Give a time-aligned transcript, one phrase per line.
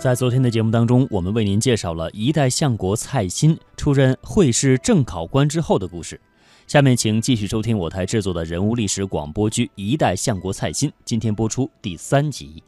[0.00, 6.18] 在昨天的节目当中，我们为您介绍了一代相国蔡新出任会试正考官之后的故事。
[6.66, 12.62] 下面请继续收听我台制作的人物历史广播剧《一代相国蔡新》，今天播出第三集。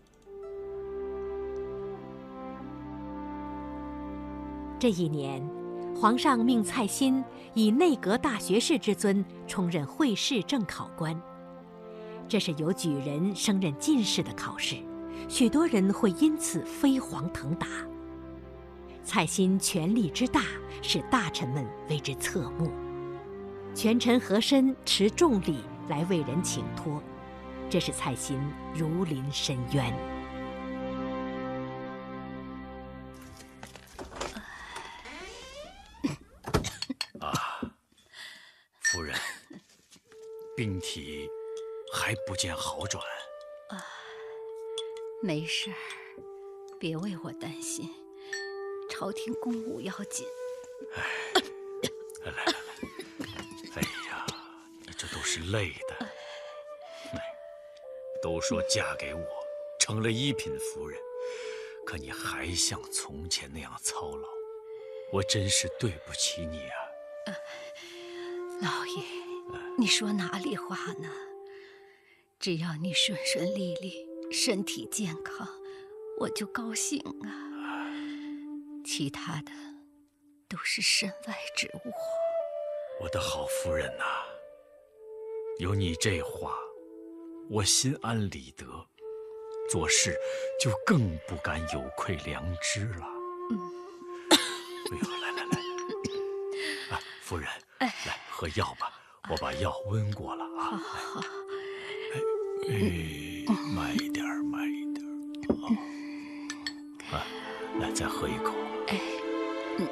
[4.78, 5.42] 这一年，
[5.98, 7.24] 皇上命蔡新
[7.54, 11.18] 以内阁大学士之尊充任会试正考官。
[12.28, 14.76] 这是由举人升任进士的考试。
[15.29, 17.66] 许多人会因此飞黄腾达。
[19.05, 20.42] 蔡新权力之大，
[20.80, 22.70] 使大臣们为之侧目。
[23.74, 27.02] 权臣和珅持重礼来为人请托，
[27.69, 28.38] 这使蔡新
[28.74, 29.93] 如临深渊。
[37.18, 37.32] 啊，
[38.80, 39.16] 夫人，
[40.57, 41.27] 病体
[41.95, 43.02] 还不见好转。
[45.24, 45.76] 没事儿，
[46.80, 47.88] 别为我担心。
[48.90, 50.26] 朝廷公务要紧。
[50.96, 51.02] 哎，
[52.24, 52.54] 来来来，
[53.76, 54.26] 哎呀，
[54.84, 56.04] 你这都是累的。
[57.12, 57.23] 哎，
[58.20, 59.24] 都说嫁给我，
[59.79, 61.01] 成了一品夫人，
[61.86, 64.28] 可你还像从前那样操劳，
[65.12, 66.76] 我真是对不起你啊。
[68.60, 69.04] 老爷，
[69.78, 71.09] 你说哪里话呢？
[72.41, 74.12] 只要你顺顺利利。
[74.33, 75.47] 身体健康，
[76.19, 77.53] 我就高兴啊。
[78.84, 79.53] 其他的
[80.49, 81.93] 都是身外之物。
[83.00, 84.05] 我的好夫人呐，
[85.59, 86.56] 有你这话，
[87.50, 88.65] 我心安理得，
[89.71, 90.16] 做事
[90.60, 93.06] 就更不敢有愧良知了。
[93.50, 93.59] 嗯。
[94.31, 97.49] 哎呦，来来来，啊，夫人，
[97.81, 98.99] 来喝药吧，
[99.31, 100.65] 我把药温过了啊。
[100.65, 101.41] 好好好。
[102.69, 102.75] 哎。
[103.75, 105.05] 慢一点，慢一点。
[107.10, 107.25] 啊，
[107.81, 108.54] 来，再喝一口。
[108.88, 109.00] 哎，
[109.78, 109.88] 嗯，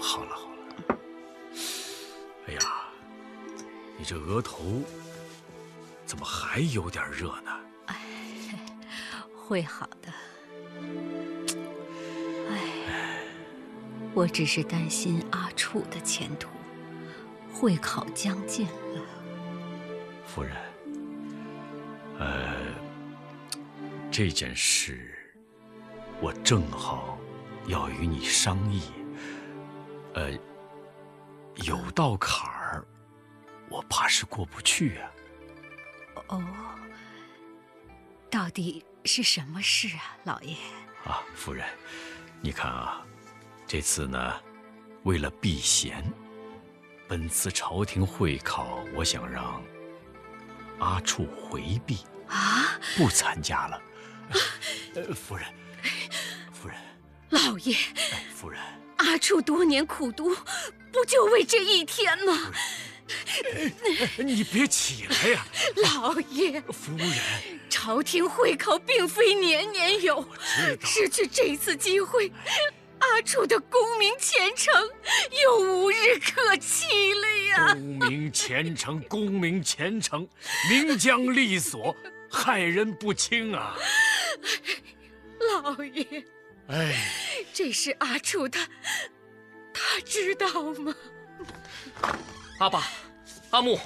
[0.00, 0.98] 好了好了。
[2.46, 2.60] 哎呀，
[3.96, 4.82] 你这额头
[6.04, 7.50] 怎么还有点热呢？
[7.86, 7.96] 哎，
[9.34, 10.12] 会好的。
[12.50, 13.20] 哎，
[14.12, 16.48] 我只是担心阿楚的前途。
[17.52, 19.00] 会考将近了，
[20.26, 20.54] 夫人。
[24.18, 25.14] 这件事
[26.22, 27.18] 我正好
[27.66, 28.90] 要与你商议。
[30.14, 30.32] 呃，
[31.56, 32.82] 有道坎儿，
[33.68, 35.10] 我怕是过不去啊。
[36.28, 36.42] 哦，
[38.30, 40.56] 到底是什么事啊，老爷？
[41.04, 41.68] 啊，夫人，
[42.40, 43.04] 你看啊，
[43.66, 44.32] 这次呢，
[45.02, 46.02] 为了避嫌，
[47.06, 49.62] 本次朝廷会考，我想让。
[50.78, 51.98] 阿处回避
[52.28, 53.82] 啊，不参加了。
[55.14, 55.46] 夫人，
[56.52, 56.76] 夫人，
[57.30, 57.76] 老爷，
[58.34, 58.60] 夫人，
[58.96, 60.34] 阿处多年苦读，
[60.92, 62.52] 不就为这一天吗？
[64.16, 66.60] 你别起来呀，老爷。
[66.62, 67.10] 夫人，
[67.68, 70.26] 朝廷会考并非年年有，
[70.82, 72.32] 失去这次机会。
[72.98, 74.72] 阿楚的功名前程
[75.44, 77.74] 又无日可期了呀！
[77.74, 80.26] 功名前程，功名前程，
[80.70, 81.94] 名将利锁，
[82.30, 83.76] 害人不轻啊！
[85.60, 86.24] 老爷，
[86.68, 86.94] 哎，
[87.52, 88.68] 这是阿楚他，
[89.72, 90.94] 他知道吗？
[92.58, 92.82] 阿爸，
[93.50, 93.78] 阿木，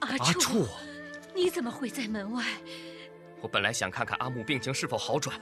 [0.00, 0.66] 阿楚，
[1.34, 2.44] 你怎么会在门外？
[3.40, 5.40] 我本来想看看阿木病情是否好转，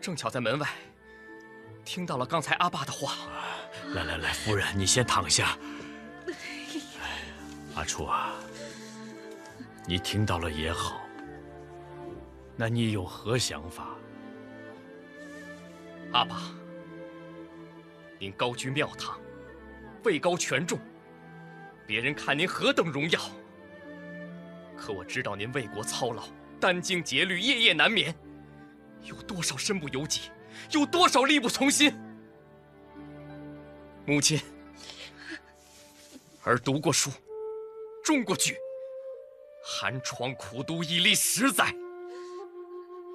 [0.00, 0.68] 正巧在门外。
[1.84, 3.28] 听到了刚才阿爸的话，
[3.94, 5.58] 来来来，夫人，你先躺下。
[7.74, 8.34] 阿楚啊，
[9.86, 11.04] 你听到了也好，
[12.56, 13.88] 那你有何想法？
[16.14, 16.42] 阿爸，
[18.20, 19.20] 您高居庙堂，
[20.04, 20.78] 位高权重，
[21.88, 23.18] 别人看您何等荣耀。
[24.76, 26.28] 可我知道您为国操劳，
[26.60, 28.14] 殚精竭虑，夜夜难眠，
[29.02, 30.30] 有多少身不由己。
[30.70, 31.92] 有多少力不从心？
[34.06, 34.40] 母亲，
[36.44, 37.10] 儿读过书，
[38.04, 38.56] 中过举，
[39.64, 41.74] 寒窗苦读已历十载。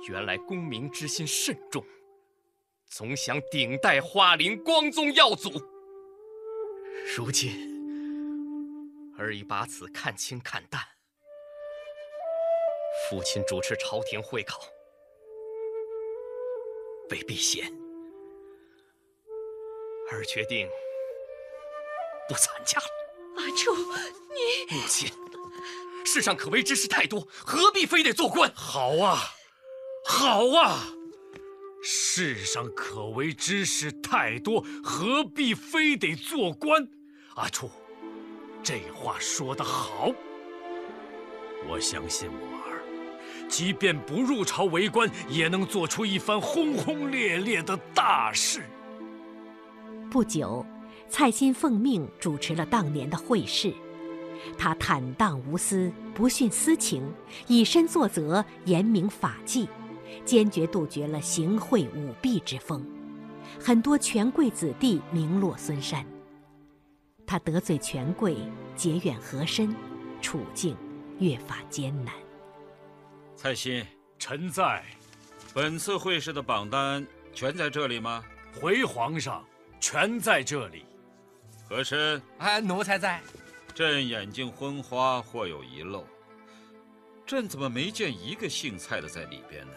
[0.10, 1.82] 原来功名之心甚重，
[2.90, 5.52] 总想顶戴花翎，光宗耀祖。
[7.16, 7.52] 如今，
[9.16, 10.82] 儿已把此看清看淡。
[13.08, 14.60] 父亲主持朝廷会考。
[17.12, 17.72] 为避嫌，
[20.12, 20.68] 儿决定
[22.28, 22.86] 不参加了。
[23.38, 23.72] 阿楚，
[24.34, 25.12] 你母亲，
[26.06, 28.52] 世上可为之事太多，何必非得做官？
[28.56, 29.36] 好啊，
[30.06, 30.88] 好啊，
[31.82, 36.88] 世上可为之事太多，何必非得做官？
[37.36, 37.70] 阿楚，
[38.62, 40.12] 这话说得好。
[41.68, 42.84] 我相信我儿，
[43.48, 48.62] 即便不入朝为官，也能做出一番轰轰烈烈的大事。
[50.12, 50.66] 不久，
[51.08, 53.74] 蔡新奉命主持了当年的会试。
[54.58, 57.04] 他坦荡无私，不徇私情，
[57.48, 59.68] 以身作则，严明法纪。
[60.26, 62.86] 坚决杜绝了行贿舞弊之风，
[63.60, 66.06] 很多权贵子弟名落孙山。
[67.26, 68.38] 他得罪权贵，
[68.76, 69.76] 结怨和珅，
[70.22, 70.76] 处境
[71.20, 72.14] 越发艰难。
[73.36, 73.86] 蔡新，
[74.18, 74.84] 臣在。
[75.54, 78.24] 本次会试的榜单全在这里吗？
[78.60, 79.44] 回皇上，
[79.80, 80.86] 全在这里。
[81.68, 83.22] 和珅，哎，奴才在。
[83.74, 86.06] 朕眼睛昏花，或有遗漏。
[87.26, 89.74] 朕怎么没见一个姓蔡的在里边呢？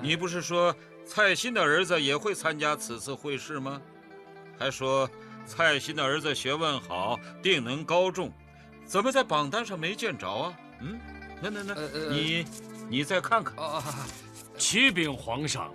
[0.00, 0.74] 你不是说
[1.04, 3.80] 蔡新的儿子也会参加此次会试吗？
[4.58, 5.08] 还说
[5.46, 8.32] 蔡新的儿子学问好，定能高中，
[8.84, 10.54] 怎么在榜单上没见着啊？
[10.80, 11.00] 嗯，
[11.40, 11.74] 那那那，
[12.10, 12.44] 你
[12.88, 13.56] 你再看看。
[14.56, 15.72] 启禀皇上，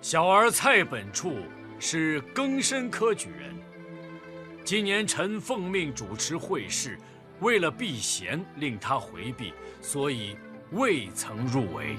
[0.00, 1.36] 小儿蔡本处
[1.78, 3.54] 是庚申科举人，
[4.64, 6.98] 今年臣奉命主持会试，
[7.40, 10.36] 为了避嫌，令他回避，所以
[10.70, 11.96] 未曾入围。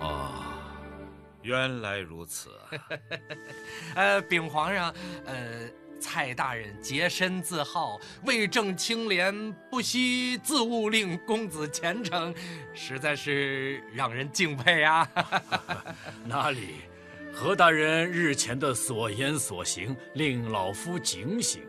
[0.00, 0.30] 哦，
[1.42, 2.50] 原来如此。
[2.50, 2.70] 啊
[3.94, 5.68] 呃，禀皇上，呃，
[6.00, 12.32] 蔡大人洁身自好，为政清廉，不惜自误，令公子前程，
[12.74, 15.08] 实在是让人敬佩啊！
[16.24, 16.76] 哪里，
[17.32, 21.62] 何大人日前的所言所行，令老夫警醒。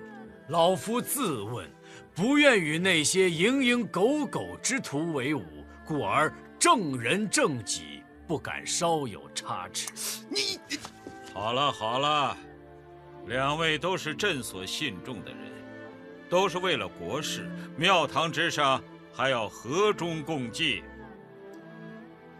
[0.49, 1.67] 老夫自问，
[2.15, 5.43] 不愿与那些蝇营狗苟之徒为伍，
[5.85, 8.03] 故而正人正己。
[8.29, 9.87] 不敢稍有差池。
[10.29, 10.59] 你，
[11.33, 12.37] 好了好了，
[13.25, 15.51] 两位都是朕所信重的人，
[16.29, 20.83] 都是为了国事，庙堂之上还要和衷共济。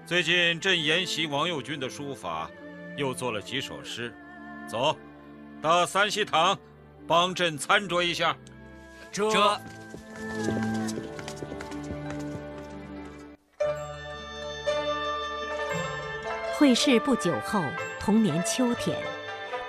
[0.06, 2.51] 最近朕研习王右军的书法，
[2.95, 4.13] 又做了几首诗，
[4.68, 4.95] 走，
[5.59, 6.56] 到三希堂，
[7.07, 8.38] 帮朕参酌一下。
[9.12, 9.27] 这。
[16.60, 17.64] 会试不久后，
[18.02, 19.02] 同年秋天，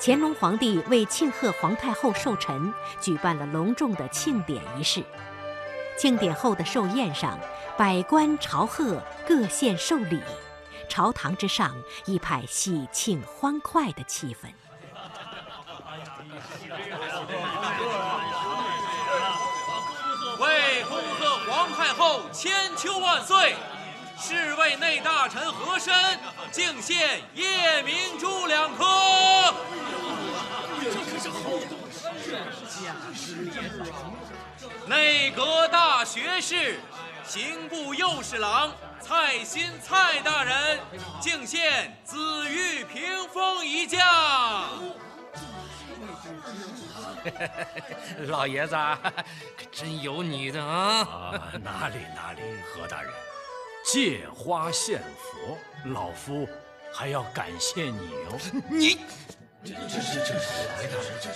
[0.00, 5.00] 乾隆皇帝为庆贺皇太后寿辰，举办了隆重的庆典仪式。
[5.96, 7.38] 庆典后的寿宴上，
[7.78, 10.20] 百官朝贺，各献寿礼，
[10.88, 11.72] 朝堂之上
[12.06, 14.48] 一派喜庆欢快的气氛。
[20.40, 23.54] 为恭贺皇太后千秋万岁！
[24.22, 25.94] 侍卫内大臣和珅
[26.50, 28.84] 敬献夜明珠两颗。
[34.86, 36.80] 内阁大学士、
[37.24, 40.80] 刑部右侍郎蔡新蔡大人
[41.20, 44.68] 敬献紫玉屏风一架。
[48.26, 51.06] 老爷子可真有你的啊！
[51.06, 52.40] 啊，哪里哪里，
[52.74, 53.12] 何大人。
[53.84, 55.58] 借花献佛，
[55.90, 56.48] 老夫
[56.92, 58.38] 还要感谢你哦。
[58.70, 58.98] 你，
[59.64, 60.38] 这这这这
[61.20, 61.34] 这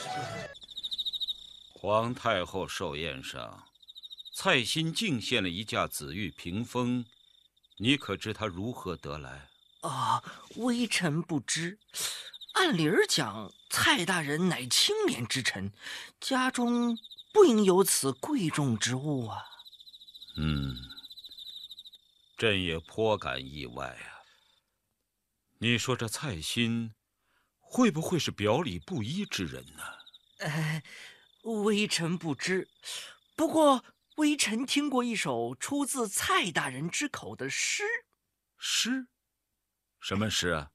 [1.72, 3.64] 皇太后寿宴上，
[4.34, 7.04] 蔡新敬献了一架紫玉屏风，
[7.78, 9.48] 你可知他如何得来？
[9.80, 10.22] 啊，
[10.56, 11.78] 微臣不知。
[12.54, 15.72] 按理儿讲，蔡大人乃清廉之臣，
[16.20, 16.96] 家中
[17.32, 19.42] 不应有此贵重之物啊。
[20.36, 20.93] 嗯。
[22.44, 24.20] 朕也颇感意外啊！
[25.60, 26.92] 你说这蔡新
[27.58, 29.82] 会不会是表里不一之人呢？
[30.40, 30.82] 呃，
[31.64, 32.68] 微臣不知。
[33.34, 33.82] 不过
[34.16, 37.82] 微臣听过一首出自蔡大人之口的诗。
[38.58, 39.06] 诗？
[39.98, 40.70] 什么诗啊？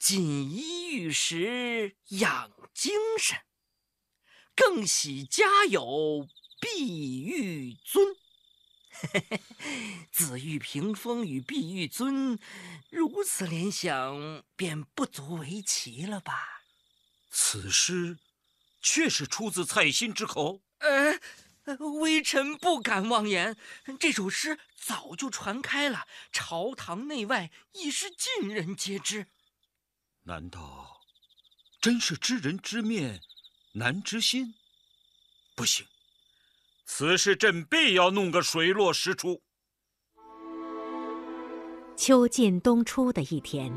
[0.00, 3.38] 锦衣玉食养精神，
[4.56, 6.26] 更喜家有
[6.60, 8.16] 碧玉尊。
[10.10, 12.38] 紫玉屏风与碧玉尊，
[12.90, 16.62] 如此联想，便不足为奇了吧？
[17.30, 18.18] 此诗，
[18.82, 20.60] 确是出自蔡新之口。
[20.78, 21.18] 呃，
[22.00, 23.56] 微臣不敢妄言。
[24.00, 29.26] 这首诗早就传开了，朝堂内外已是尽人皆知。
[30.24, 31.00] 难道
[31.80, 33.22] 真是知人知面，
[33.72, 34.54] 难知心？
[35.54, 35.86] 不行。
[36.90, 39.42] 此事朕必要弄个水落石出。
[41.94, 43.70] 秋尽冬初的一天，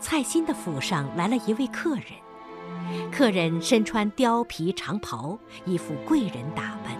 [0.00, 6.96] 蔡新的府上来了一位客人，客人身穿貂皮长袍，一副贵人打扮，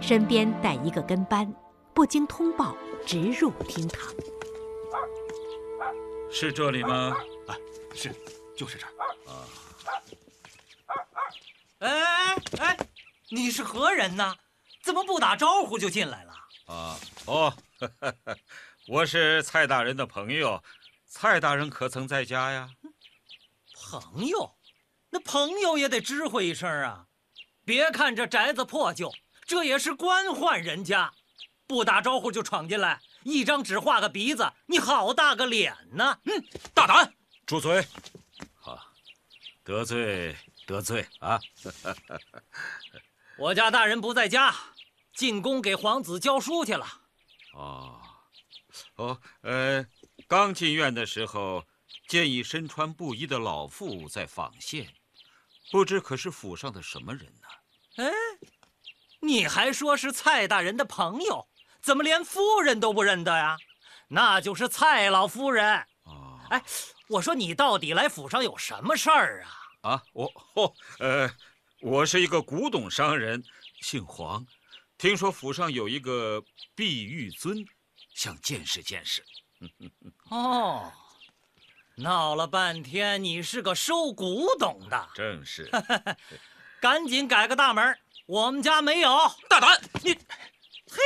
[0.00, 1.52] 身边带一个跟班，
[1.92, 4.08] 不经通报直入厅堂。
[6.30, 7.16] 是这里吗？
[7.48, 7.56] 啊，
[7.94, 8.14] 是，
[8.56, 8.92] 就是这儿。
[9.26, 9.44] 啊。
[11.80, 12.76] 哎哎哎，
[13.28, 14.34] 你是何人呢？
[14.88, 16.32] 怎么不打招呼就进来了？
[16.64, 17.54] 啊哦，
[18.88, 20.64] 我是蔡大人的朋友，
[21.04, 22.70] 蔡大人可曾在家呀？
[23.74, 24.56] 朋友，
[25.10, 27.04] 那朋友也得知会一声啊！
[27.66, 29.12] 别看这宅子破旧，
[29.44, 31.12] 这也是官宦人家，
[31.66, 36.18] 不打招呼就闯进来，一张纸画个鼻子，你好大个脸呢！
[36.24, 36.32] 嗯，
[36.72, 37.12] 大胆，
[37.44, 37.86] 住嘴！
[38.54, 38.82] 好，
[39.62, 40.34] 得罪
[40.66, 41.38] 得罪啊！
[43.38, 44.52] 我家大人不在家，
[45.18, 46.86] 进宫给皇子教书去了。
[47.54, 48.00] 哦，
[48.94, 49.84] 哦，呃，
[50.28, 51.64] 刚进院的时候，
[52.06, 54.94] 见一身穿布衣的老妇在纺线，
[55.72, 58.04] 不知可是府上的什么人呢？
[58.04, 58.12] 哎，
[59.18, 61.48] 你还说是蔡大人的朋友，
[61.82, 63.56] 怎么连夫人都不认得呀？
[64.06, 65.84] 那就是蔡老夫人。
[66.04, 66.62] 哦，哎，
[67.08, 69.44] 我说你到底来府上有什么事儿
[69.82, 69.90] 啊？
[69.90, 71.28] 啊，我，哦，呃，
[71.80, 73.42] 我是一个古董商人，
[73.80, 74.46] 姓黄。
[74.98, 76.42] 听说府上有一个
[76.74, 77.64] 碧玉尊，
[78.14, 79.24] 想见识见识。
[80.28, 80.92] 哦，
[81.94, 85.70] 闹了半天，你是个收古董的，正是。
[86.82, 89.16] 赶紧改个大门，我们家没有。
[89.48, 89.80] 大胆！
[90.02, 91.00] 你，嘿，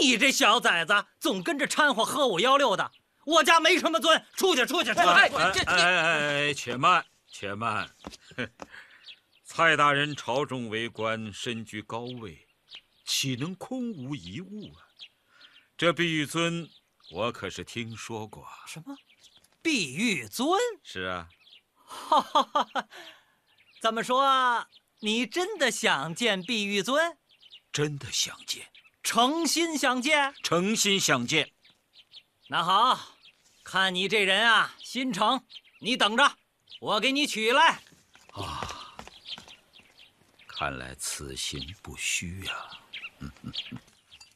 [0.00, 2.92] 你这小崽子总跟着掺和喝五幺六的，
[3.24, 5.00] 我家没什么尊，出去，出去，出去！
[5.00, 5.28] 哎
[5.66, 7.90] 哎哎，且慢，且慢。
[9.42, 12.45] 蔡大人朝中为官，身居高位。
[13.06, 14.82] 岂能空无一物啊？
[15.78, 16.68] 这碧玉尊，
[17.12, 18.46] 我可是听说过。
[18.66, 18.96] 什么？
[19.62, 20.60] 碧玉尊？
[20.82, 21.28] 是啊。
[21.74, 22.88] 哈哈哈哈！
[23.80, 24.66] 怎么说？
[25.00, 27.16] 你真的想见碧玉尊？
[27.72, 28.66] 真的想见，
[29.02, 31.52] 诚心想见，诚心想见。
[32.48, 33.14] 那好，
[33.62, 35.44] 看你这人啊，心诚，
[35.78, 36.36] 你等着，
[36.80, 37.82] 我给你取来。
[38.32, 38.96] 啊，
[40.48, 42.52] 看来此行不虚呀。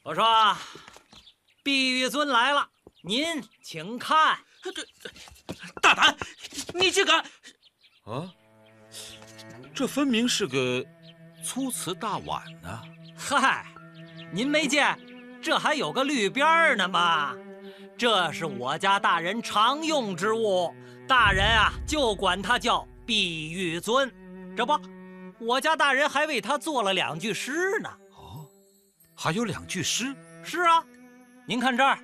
[0.03, 0.57] 我说，
[1.63, 2.69] 碧玉尊来了，
[3.03, 4.39] 您请看。
[4.63, 4.71] 这
[5.81, 6.17] 大胆，
[6.75, 7.25] 你竟敢！
[8.05, 8.31] 啊，
[9.75, 10.85] 这分明是个
[11.45, 12.83] 粗瓷大碗呢。
[13.17, 13.67] 嗨，
[14.33, 14.99] 您没见，
[15.43, 17.35] 这还有个绿边呢吗？
[17.97, 20.75] 这是我家大人常用之物，
[21.07, 24.13] 大人啊就管它叫碧玉尊。
[24.57, 24.79] 这不，
[25.39, 27.91] 我家大人还为他做了两句诗呢。
[29.23, 30.83] 还有两句诗，是啊，
[31.45, 31.99] 您看这儿：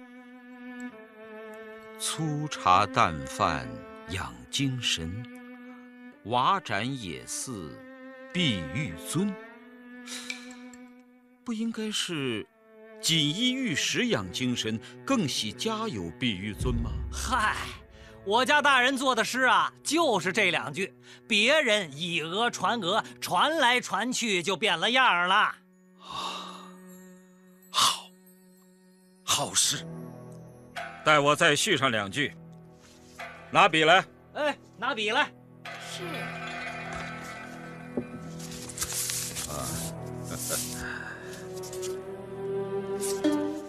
[1.99, 3.67] 粗茶淡饭
[4.11, 5.25] 养精神，
[6.25, 7.75] 瓦盏也似
[8.35, 9.35] 碧玉尊。
[11.43, 12.47] 不应该是
[13.01, 16.91] 锦衣玉食养精神，更喜家有碧玉尊吗？
[17.11, 17.57] 嗨，
[18.27, 20.95] 我家大人做的诗啊，就是这两句，
[21.27, 25.55] 别人以讹传讹，传来传去就变了样了。
[29.37, 29.87] 好事，
[31.05, 32.33] 待我再续上两句。
[33.51, 34.03] 拿笔来。
[34.33, 35.31] 哎，拿笔来。
[35.93, 36.05] 是。
[39.53, 39.69] 啊，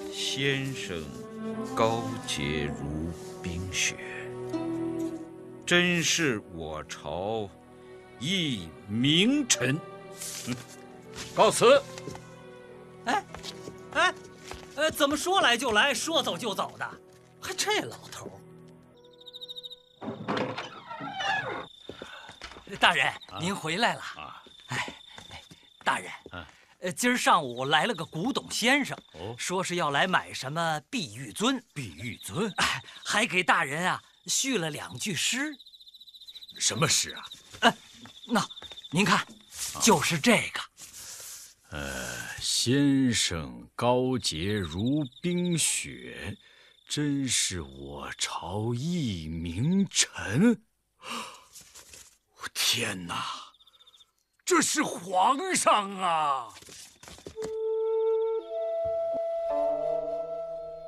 [0.10, 1.04] 先生
[1.76, 3.12] 高洁如
[3.44, 3.98] 冰雪，
[5.66, 7.50] 真是我朝
[8.22, 9.78] 一名臣。
[11.36, 11.84] 告辞。
[13.04, 13.26] 哎，
[13.92, 14.14] 哎。
[14.78, 16.88] 呃，怎么说来就来，说走就走的？
[17.42, 18.32] 还这老头
[22.80, 24.04] 大人，您回来了。
[24.68, 24.94] 哎，
[25.84, 26.12] 大人，
[26.80, 28.96] 呃，今儿上午来了个古董先生，
[29.36, 31.64] 说是要来买什么碧玉尊。
[31.74, 32.54] 碧玉尊，
[33.04, 35.58] 还给大人啊续了两句诗。
[36.60, 37.26] 什么诗啊？
[37.62, 37.74] 呃，
[38.28, 38.48] 那
[38.92, 39.26] 您看，
[39.82, 40.62] 就是这个。
[41.70, 41.82] 呃，
[42.40, 46.38] 先生高洁如冰雪，
[46.88, 50.62] 真是我朝一名臣。
[52.54, 53.24] 天哪，
[54.46, 56.48] 这是皇上啊！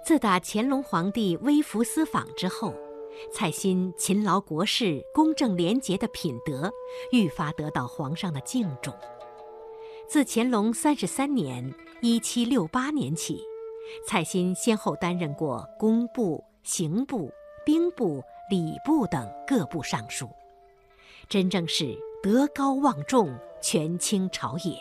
[0.05, 2.73] 自打乾隆皇帝微服私访之后，
[3.33, 6.71] 蔡新勤劳国事、公正廉洁的品德
[7.11, 8.97] 愈发得到皇上的敬重。
[10.09, 13.39] 自乾隆三十三年（一七六八年）起，
[14.07, 17.31] 蔡新先后担任过工部、刑部、
[17.63, 20.27] 兵部、礼部等各部尚书，
[21.27, 24.79] 真正是德高望重，权倾朝野。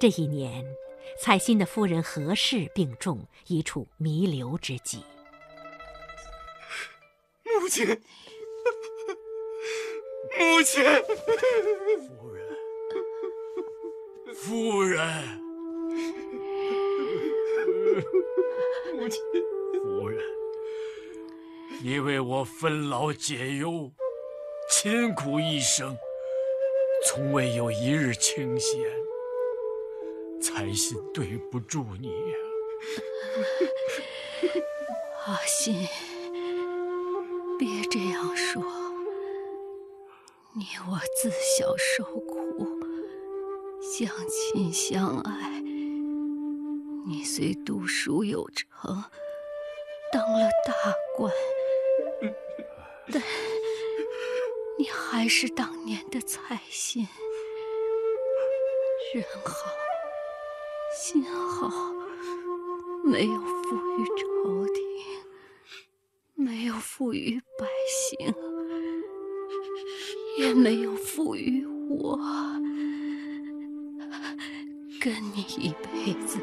[0.00, 0.64] 这一年，
[1.20, 5.04] 蔡新的夫人何氏病重，已处弥留之际。
[7.60, 7.86] 母亲，
[10.40, 10.82] 母亲，
[12.08, 12.43] 夫人，
[14.34, 15.00] 夫人，
[18.92, 19.22] 母亲，
[19.80, 20.20] 夫人，
[21.84, 23.92] 你为我分劳解忧，
[24.68, 25.96] 勤苦一生，
[27.06, 28.80] 从未有一日清闲。
[30.42, 32.36] 才心对不住你呀，
[35.26, 35.86] 阿信，
[37.58, 38.62] 别这样说。
[40.56, 42.73] 你我自小受苦，
[43.96, 45.60] 相亲相爱。
[47.06, 49.04] 你虽读书有成，
[50.12, 50.74] 当了大
[51.16, 51.32] 官，
[53.12, 53.22] 但
[54.76, 57.06] 你还是当年的蔡心，
[59.14, 59.70] 人好。
[60.96, 61.70] 心好，
[63.04, 64.82] 没有负于朝廷，
[66.34, 68.34] 没有负于百姓，
[70.38, 72.18] 也没有负于我。
[75.04, 76.38] 跟你一辈子，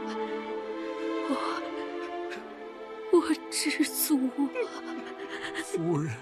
[1.27, 1.33] 我
[3.11, 4.29] 我知足。
[5.63, 6.13] 夫人，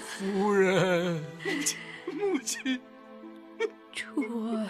[0.00, 2.80] 夫人，母亲，母亲，
[3.92, 4.06] 初
[4.46, 4.66] 儿。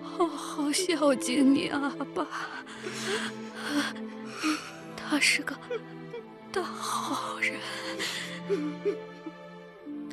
[0.00, 2.24] 好好孝敬你阿爸，
[4.96, 5.58] 他是个
[6.52, 7.58] 大好人，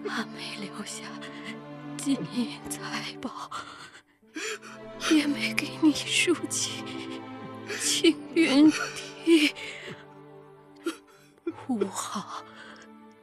[0.07, 1.03] 他没留下
[1.97, 3.51] 金银财宝，
[5.11, 6.83] 也没给你竖起
[7.79, 9.53] 青云梯，
[11.65, 12.43] 铺好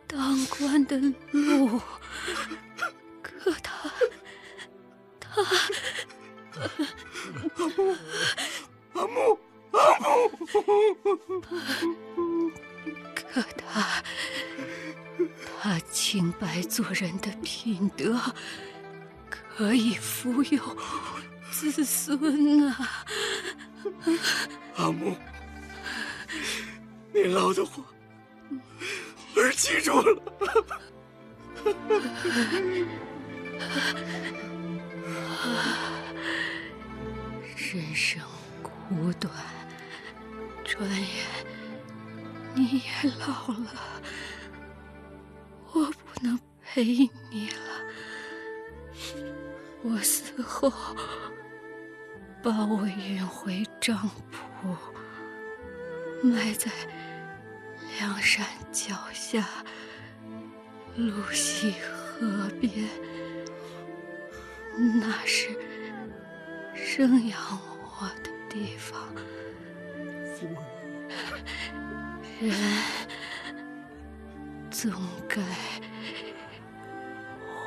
[0.07, 0.97] 当官的
[1.33, 1.81] 路，
[3.23, 3.91] 可他，
[5.21, 5.43] 他。
[8.93, 9.39] 阿木，
[9.73, 10.31] 阿木，
[11.43, 11.45] 阿
[11.85, 12.53] 木！
[13.15, 14.03] 可他，
[15.61, 18.21] 他清白做人的品德，
[19.57, 20.77] 可以抚有
[21.53, 23.05] 子孙啊！
[24.77, 25.17] 阿木，
[27.13, 27.85] 你老的话，
[29.37, 30.23] 儿记住了。
[37.55, 38.21] 人生
[38.61, 39.33] 苦短，
[40.65, 41.27] 转眼
[42.55, 44.03] 你也老了，
[45.73, 47.63] 我不能陪你了。
[49.85, 50.73] 我死后，
[52.43, 54.75] 把我运回张浦，
[56.23, 56.71] 埋在
[57.99, 59.47] 梁山脚下
[60.97, 62.89] 芦溪河边，
[65.01, 65.51] 那是。
[66.75, 67.39] 生养
[67.83, 68.99] 我的地方，
[72.41, 72.53] 人
[74.71, 74.93] 总
[75.29, 75.41] 该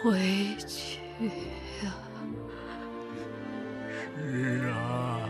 [0.01, 1.93] 回去呀。
[4.19, 5.29] 是啊，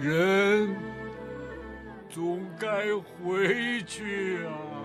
[0.00, 0.74] 人
[2.08, 4.79] 总该回去啊。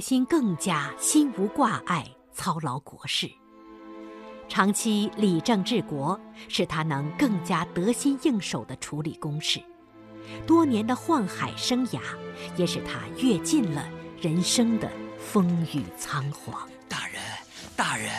[0.00, 3.30] 蔡新更加心无挂碍，操劳国事。
[4.48, 9.62] 长期理政治国，使他能更加得心应手地处理公事。
[10.46, 12.00] 多年的宦海生涯，
[12.56, 13.86] 也使他阅尽了
[14.18, 16.66] 人生的风雨仓皇。
[16.88, 17.20] 大人，
[17.76, 18.10] 大人，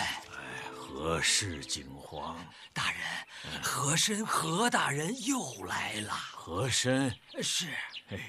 [0.77, 2.37] 何事惊慌？
[2.73, 6.13] 大人，和珅何大人又来了。
[6.13, 7.65] 和珅是。
[8.11, 8.19] 哎。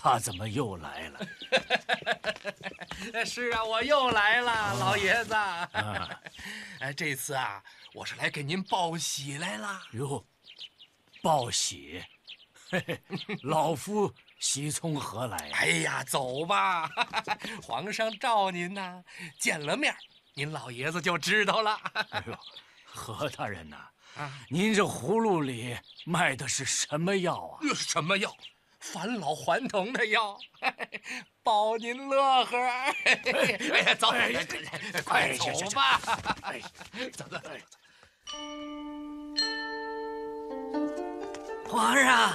[0.00, 1.26] 他怎么又来了？
[3.26, 5.34] 是啊，我又来了，老爷子。
[6.78, 7.60] 哎，这次啊，
[7.92, 9.82] 我是来给您报喜来了。
[9.92, 10.24] 哟，
[11.20, 12.00] 报喜！
[12.70, 13.00] 嘿嘿，
[13.42, 15.50] 老夫喜从何来？
[15.54, 16.88] 哎呀，走吧，
[17.60, 19.02] 皇上召您呐。
[19.40, 19.92] 见了面，
[20.34, 21.74] 您老爷子就知道了。
[22.10, 22.38] 哎呦，
[22.84, 23.88] 何大人呐，
[24.48, 27.58] 您这葫芦里卖的是什么药啊？
[27.74, 28.32] 什么药？
[28.80, 30.38] 返老还童的药，
[31.42, 32.56] 保您乐呵。
[32.56, 34.08] 哎，走，
[35.04, 36.00] 快走吧。
[37.12, 37.50] 走走走。
[41.68, 42.32] 皇上，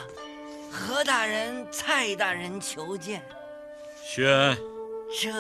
[0.72, 3.24] 何大人、蔡大人求见。
[4.04, 4.56] 宣，
[5.20, 5.32] 这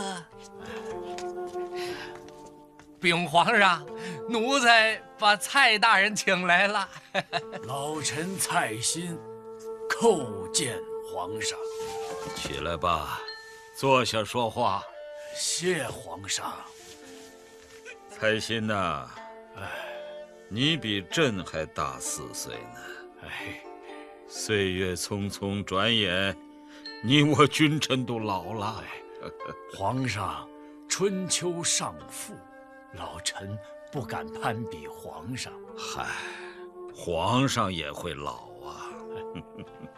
[2.99, 3.85] 禀皇上，
[4.29, 6.89] 奴才把蔡大人请来了。
[7.67, 9.15] 老臣蔡新
[9.89, 10.75] 叩见
[11.23, 11.57] 皇上。
[12.35, 13.21] 起来吧，
[13.77, 14.83] 坐下说话。
[15.33, 16.53] 谢皇上。
[18.19, 19.09] 开心呐，
[19.55, 19.61] 哎，
[20.49, 22.79] 你比朕还大四岁呢。
[23.21, 23.63] 哎，
[24.27, 26.37] 岁月匆匆，转眼，
[27.01, 28.83] 你我君臣都老了。
[29.77, 30.45] 皇上，
[30.89, 32.33] 春秋尚富。
[32.95, 33.57] 老臣
[33.93, 35.53] 不敢攀比皇上。
[35.77, 36.05] 嗨，
[36.93, 38.91] 皇上也会老啊。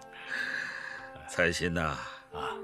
[1.36, 2.00] 蔡心呐，
[2.32, 2.56] 啊，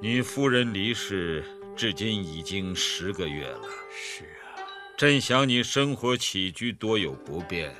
[0.00, 1.44] 你夫人离世
[1.76, 3.68] 至今已经十个月了。
[3.94, 4.64] 是啊，
[4.96, 7.70] 朕想你生活起居多有不便。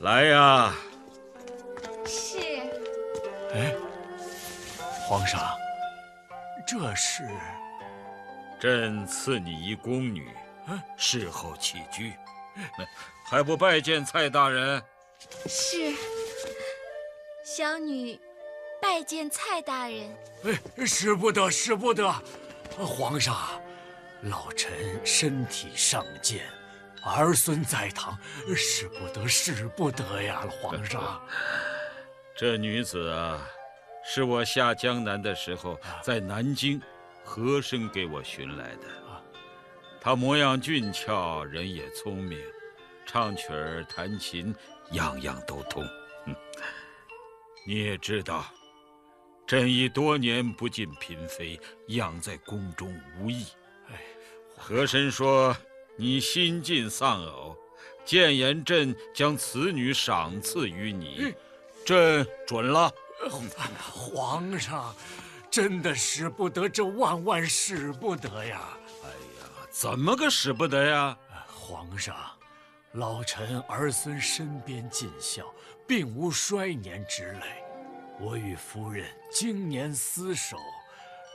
[0.00, 0.74] 来呀。
[2.04, 2.38] 是。
[3.54, 3.72] 哎，
[5.06, 5.40] 皇上，
[6.66, 7.22] 这是。
[8.60, 10.28] 朕赐你一宫女，
[10.96, 12.14] 侍候起居，
[13.24, 14.82] 还不拜见蔡大人？
[15.46, 15.94] 是，
[17.44, 18.18] 小女
[18.82, 20.12] 拜见蔡大人。
[20.44, 22.12] 哎，使不得，使不得！
[22.76, 23.34] 皇上，
[24.22, 24.70] 老臣
[25.06, 26.44] 身体尚健，
[27.04, 28.18] 儿孙在堂，
[28.56, 30.42] 使不得，使不得呀！
[30.50, 31.22] 皇上，
[32.36, 33.48] 这女子啊，
[34.04, 36.82] 是我下江南的时候在南京。
[37.24, 38.88] 和珅给我寻来的，
[40.00, 42.36] 她模样俊俏，人也聪明，
[43.06, 44.52] 唱曲儿弹琴
[44.90, 45.86] 样样都通。
[47.64, 48.44] 你也知道，
[49.46, 53.46] 朕已多年不进嫔妃，养在宫中无益。
[54.56, 55.56] 和珅说
[55.96, 57.56] 你新晋丧偶，
[58.04, 61.34] 谏言朕将此女赏赐于你，
[61.84, 62.92] 朕准了。
[63.90, 64.94] 皇上。
[65.50, 68.70] 真的使不得，这万万使不得呀！
[69.04, 71.14] 哎呀，怎么个使不得呀？
[71.46, 72.16] 皇上，
[72.92, 75.44] 老臣儿孙身边尽孝，
[75.86, 77.61] 并无衰年之类。
[78.20, 80.56] 我与夫人经年厮守，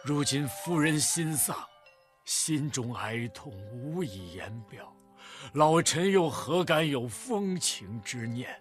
[0.04, 1.58] 如今夫人心丧，
[2.24, 4.94] 心中哀痛无以言表。
[5.54, 8.60] 老臣又何敢有风情之念？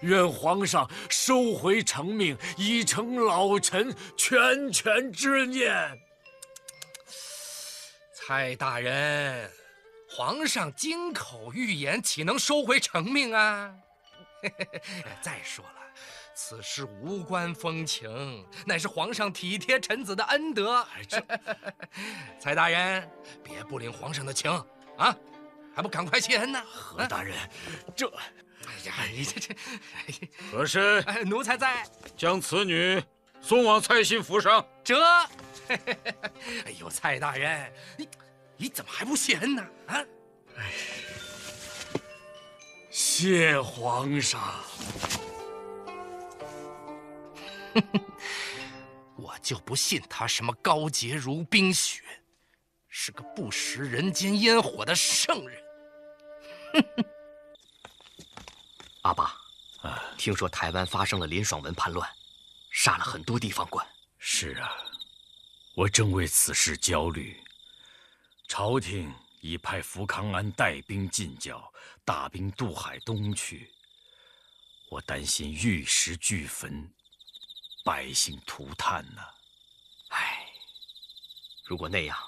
[0.00, 5.70] 愿皇上收回成命，以成老臣全权之念。
[8.14, 9.50] 蔡大人，
[10.08, 13.74] 皇上金口玉言，岂能收回成命啊？
[15.22, 15.80] 再说了，
[16.40, 20.86] 此事无关风情，乃是皇上体贴臣子的恩德。
[22.38, 23.10] 蔡大人，
[23.42, 24.48] 别不领皇上的情
[24.96, 25.14] 啊！
[25.74, 26.62] 还不赶快谢恩呢？
[26.72, 27.36] 何大人，
[27.96, 28.08] 这……
[28.66, 29.56] 哎呀，你这这，
[30.52, 31.84] 和珅，奴才在，
[32.16, 33.02] 将此女
[33.40, 34.64] 送往蔡新府上。
[34.84, 34.96] 这，
[35.68, 38.08] 哎呦，蔡大人，你
[38.56, 39.66] 你怎么还不谢恩呢？
[39.88, 40.04] 啊，
[40.56, 40.72] 哎，
[42.90, 44.40] 谢皇上。
[49.16, 52.02] 我就不信他什么高洁如冰雪，
[52.88, 55.62] 是个不食人间烟火的圣人。
[56.72, 57.04] 哼哼。
[59.02, 59.34] 阿爸，
[60.16, 62.08] 听说台湾发生了林爽文叛乱，
[62.70, 63.86] 杀了很多地方官。
[64.18, 64.76] 是啊，
[65.74, 67.40] 我正为此事焦虑。
[68.48, 71.72] 朝廷已派福康安带兵进剿，
[72.04, 73.70] 大兵渡海东去。
[74.90, 76.90] 我担心玉石俱焚，
[77.88, 79.22] 百姓涂炭呢。
[80.08, 80.46] 唉，
[81.64, 82.18] 如果那样，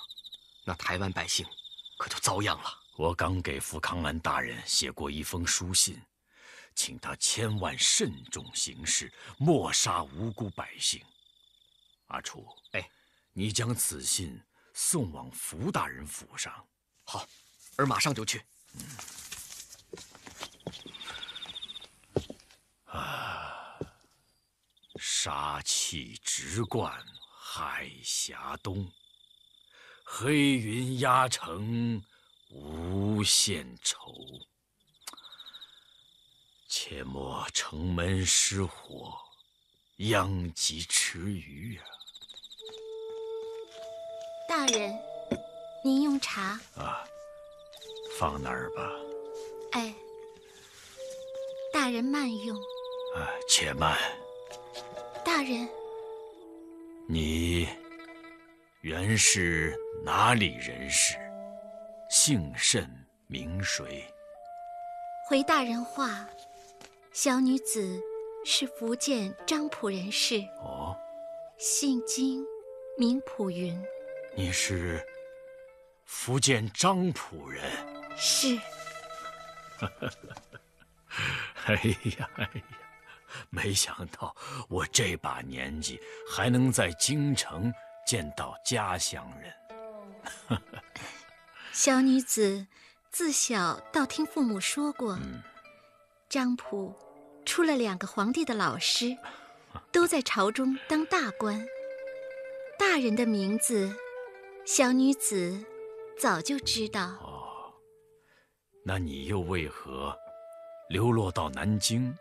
[0.65, 1.47] 那台湾百姓
[1.99, 2.79] 可就遭殃了。
[2.97, 6.01] 我刚给福康安大人写过一封书信。
[6.75, 11.05] 请他千万慎重行事，莫杀无辜百姓。
[12.07, 12.91] 阿楚，哎，
[13.35, 14.43] 你将此信
[14.73, 16.67] 送往福大人府上。
[17.05, 17.29] 好，
[17.77, 18.43] 儿马上就去。
[22.87, 23.40] 啊，
[25.03, 26.93] 杀气直贯
[27.35, 28.87] 海峡东，
[30.05, 32.05] 黑云压城
[32.51, 34.15] 无限愁。
[36.69, 39.17] 切莫城门失火，
[39.97, 41.85] 殃及池鱼啊！
[44.47, 44.95] 大人，
[45.83, 47.03] 您用茶啊，
[48.19, 48.83] 放那儿吧。
[49.73, 49.95] 哎，
[51.73, 52.55] 大人慢用。
[53.17, 53.99] 啊，且慢。
[55.41, 55.67] 大大人。
[57.09, 57.67] 你
[58.83, 59.75] 原是
[60.05, 61.17] 哪里人士？
[62.11, 62.87] 姓甚
[63.27, 64.05] 名谁？
[65.27, 66.29] 回大人话，
[67.15, 67.99] 小女子
[68.45, 70.43] 是福建漳浦人士。
[70.59, 70.95] 哦，
[71.57, 72.45] 姓金，
[72.99, 73.83] 名普云。
[74.37, 75.03] 你是
[76.05, 77.65] 福建漳浦人？
[78.15, 78.59] 是。
[81.65, 81.75] 哎
[82.19, 82.80] 呀哎呀！
[83.51, 84.35] 没想到
[84.69, 87.73] 我这把年纪还能在京城
[88.07, 90.61] 见到家乡人。
[91.73, 92.67] 小女子
[93.11, 95.19] 自小倒听父母说过，
[96.29, 96.95] 张普
[97.45, 99.17] 出了两个皇帝的老师，
[99.91, 101.67] 都在朝中当大官。
[102.79, 103.95] 大人的名字，
[104.65, 105.65] 小女子
[106.19, 107.07] 早就知道。
[107.23, 107.73] 哦，
[108.85, 110.17] 那你又为何
[110.89, 112.15] 流落到南京？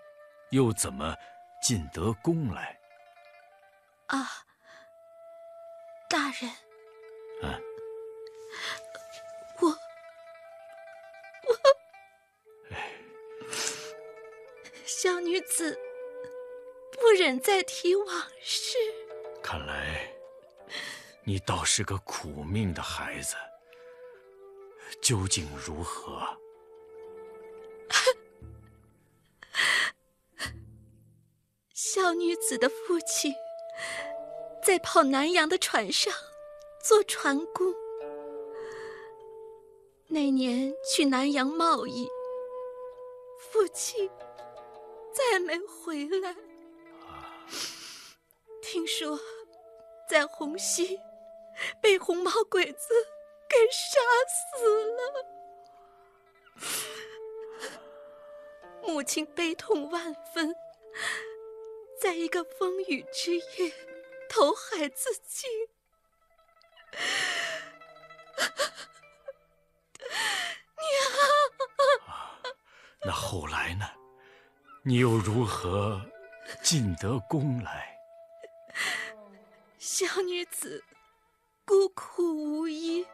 [0.52, 1.16] 又怎么
[1.62, 2.80] 进得宫来？
[4.08, 4.28] 啊，
[6.10, 6.52] 大人。
[7.44, 7.62] 嗯，
[9.60, 11.58] 我我，
[14.86, 15.78] 小女子
[16.94, 18.08] 不忍再提往
[18.42, 18.78] 事。
[19.44, 20.12] 看来
[21.24, 23.36] 你倒是个苦命的孩子。
[25.02, 26.28] 究竟如何？
[31.92, 33.34] 小女子的父亲
[34.62, 36.14] 在跑南洋的船上
[36.84, 37.74] 做船工，
[40.08, 42.08] 那年去南洋贸易，
[43.40, 44.08] 父亲
[45.12, 46.36] 再没回来。
[48.62, 49.20] 听说
[50.08, 50.96] 在虹溪
[51.82, 52.94] 被红毛鬼子
[53.50, 54.00] 给杀
[54.60, 55.26] 死了，
[58.84, 60.56] 母亲悲痛万分。
[62.00, 63.74] 在一个风雨之夜，
[64.30, 65.50] 投海自尽。
[70.78, 70.88] 娘，
[73.04, 73.86] 那后来呢？
[74.84, 76.02] 你又如何
[76.64, 78.00] 进得宫来？
[79.78, 80.82] 小女子
[81.66, 83.06] 孤苦无依，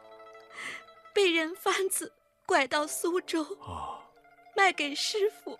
[1.12, 2.14] 被人贩子
[2.46, 3.44] 拐到苏州，
[4.56, 5.60] 卖给师傅，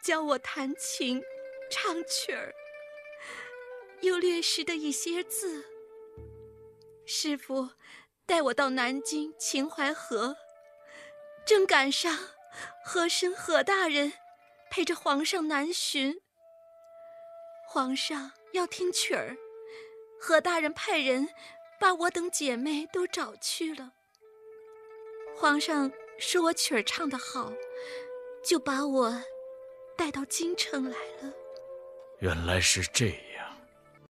[0.00, 1.20] 教我弹琴。
[1.70, 2.52] 唱曲儿，
[4.00, 5.64] 又略识的一些字。
[7.06, 7.70] 师傅
[8.26, 10.36] 带我到南京秦淮河，
[11.46, 12.16] 正赶上
[12.84, 14.12] 和珅何大人
[14.70, 16.20] 陪着皇上南巡。
[17.66, 19.36] 皇上要听曲儿，
[20.20, 21.28] 何大人派人
[21.78, 23.92] 把我等姐妹都找去了。
[25.36, 27.52] 皇上说我曲儿唱得好，
[28.44, 29.22] 就把我
[29.96, 31.32] 带到京城来了。
[32.20, 33.29] 原来是这样。